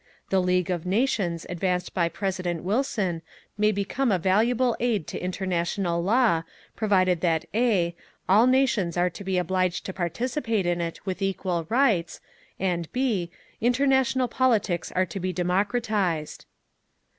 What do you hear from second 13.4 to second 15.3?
international politics are to